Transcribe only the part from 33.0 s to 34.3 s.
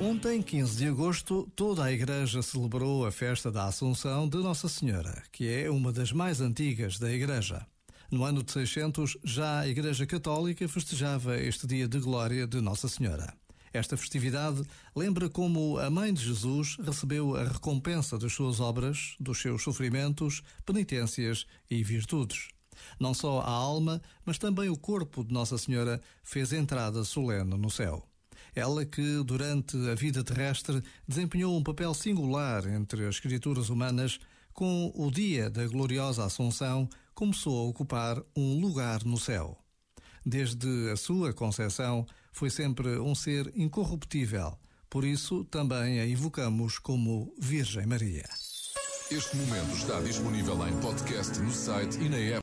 as escrituras humanas,